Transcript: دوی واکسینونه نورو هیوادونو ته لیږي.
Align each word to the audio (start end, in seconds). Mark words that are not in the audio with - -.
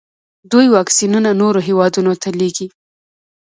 دوی 0.51 0.67
واکسینونه 0.75 1.31
نورو 1.41 1.59
هیوادونو 1.67 2.11
ته 2.21 2.29
لیږي. 2.39 2.67